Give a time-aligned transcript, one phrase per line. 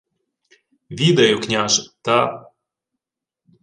[0.91, 2.49] —Відаю, княже, та...